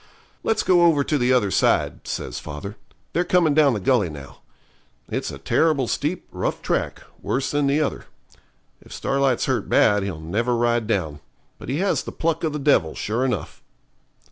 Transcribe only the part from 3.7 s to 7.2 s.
the gully now. It's a terrible steep, rough track,